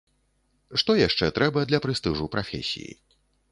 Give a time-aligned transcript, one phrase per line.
[0.81, 2.91] Што яшчэ трэба для прэстыжу прафесіі.